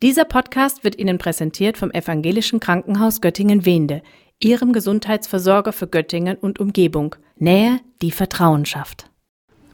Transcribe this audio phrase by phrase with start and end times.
[0.00, 4.00] Dieser Podcast wird Ihnen präsentiert vom Evangelischen Krankenhaus Göttingen-Wende,
[4.38, 7.16] Ihrem Gesundheitsversorger für Göttingen und Umgebung.
[7.34, 9.10] Nähe, die Vertrauen schafft.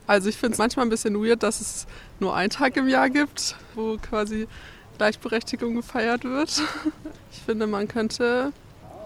[0.07, 1.87] Also ich finde es manchmal ein bisschen weird, dass es
[2.21, 4.49] nur einen Tag im Jahr gibt, wo quasi
[4.97, 6.63] Gleichberechtigung gefeiert wird.
[7.31, 8.53] Ich finde, man könnte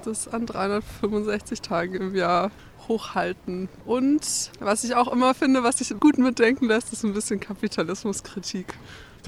[0.04, 2.52] das an 365 Tagen im Jahr
[2.86, 3.68] hochhalten.
[3.84, 8.74] Und was ich auch immer finde, was sich gut mitdenken lässt, ist ein bisschen Kapitalismuskritik.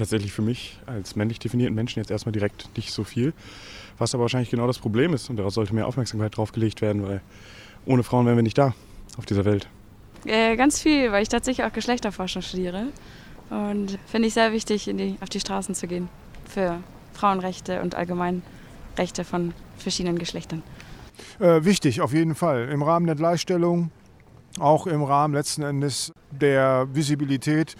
[0.01, 3.33] Tatsächlich für mich als männlich definierten Menschen jetzt erstmal direkt nicht so viel,
[3.99, 5.29] was aber wahrscheinlich genau das Problem ist.
[5.29, 7.21] Und daraus sollte mehr Aufmerksamkeit drauf gelegt werden, weil
[7.85, 8.73] ohne Frauen wären wir nicht da
[9.15, 9.69] auf dieser Welt.
[10.25, 12.87] Äh, ganz viel, weil ich tatsächlich auch Geschlechterforschung studiere.
[13.51, 16.09] Und finde ich sehr wichtig, die, auf die Straßen zu gehen
[16.45, 16.79] für
[17.13, 18.41] Frauenrechte und allgemein
[18.97, 20.63] Rechte von verschiedenen Geschlechtern.
[21.39, 22.69] Äh, wichtig, auf jeden Fall.
[22.69, 23.91] Im Rahmen der Gleichstellung,
[24.57, 27.75] auch im Rahmen letzten Endes der Visibilität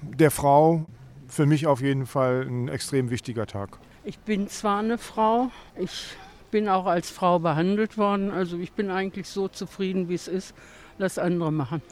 [0.00, 0.86] der Frau.
[1.36, 3.76] Für mich auf jeden Fall ein extrem wichtiger Tag.
[4.04, 6.16] Ich bin zwar eine Frau, ich
[6.50, 8.30] bin auch als Frau behandelt worden.
[8.30, 10.54] Also ich bin eigentlich so zufrieden, wie es ist.
[10.96, 11.82] Lass andere machen.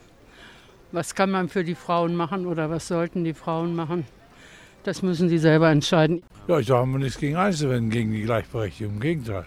[0.92, 4.06] Was kann man für die Frauen machen oder was sollten die Frauen machen?
[4.82, 6.22] Das müssen sie selber entscheiden.
[6.48, 8.94] Ja, ich habe nichts gegen einzuwenden, gegen die Gleichberechtigung.
[8.94, 9.44] Im Gegenteil.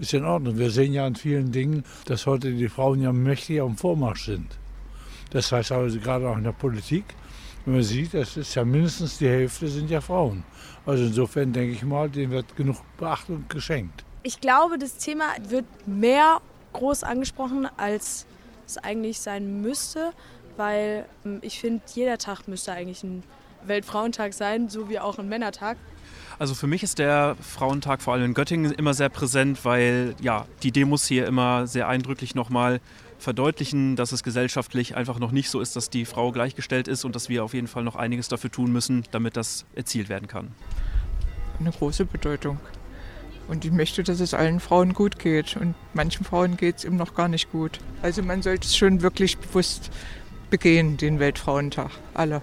[0.00, 0.58] Ist in Ordnung.
[0.58, 4.58] Wir sehen ja an vielen Dingen, dass heute die Frauen ja mächtig am Vormarsch sind.
[5.30, 7.04] Das heißt also gerade auch in der Politik,
[7.66, 10.44] wenn man sieht, das ist ja mindestens die Hälfte sind ja Frauen.
[10.86, 14.04] Also insofern denke ich mal, denen wird genug Beachtung geschenkt.
[14.22, 16.40] Ich glaube, das Thema wird mehr
[16.72, 18.24] groß angesprochen, als
[18.66, 20.12] es eigentlich sein müsste,
[20.56, 23.24] weil ähm, ich finde, jeder Tag müsste eigentlich ein
[23.68, 25.76] Weltfrauentag sein, so wie auch ein Männertag.
[26.38, 30.46] Also für mich ist der Frauentag vor allem in Göttingen immer sehr präsent, weil ja,
[30.62, 32.80] die Demos hier immer sehr eindrücklich nochmal
[33.18, 37.14] verdeutlichen, dass es gesellschaftlich einfach noch nicht so ist, dass die Frau gleichgestellt ist und
[37.14, 40.52] dass wir auf jeden Fall noch einiges dafür tun müssen, damit das erzielt werden kann.
[41.58, 42.58] Eine große Bedeutung.
[43.48, 45.56] Und ich möchte, dass es allen Frauen gut geht.
[45.56, 47.78] Und manchen Frauen geht es eben noch gar nicht gut.
[48.02, 49.90] Also man sollte es schon wirklich bewusst
[50.50, 51.90] begehen, den Weltfrauentag.
[52.14, 52.42] Alle.